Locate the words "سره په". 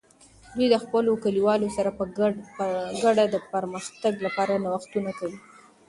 1.77-2.03